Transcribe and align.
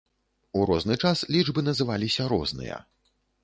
У 0.59 0.63
розны 0.69 0.95
час 1.03 1.21
лічбы 1.37 1.67
называліся 1.69 2.29
розныя. 2.35 2.85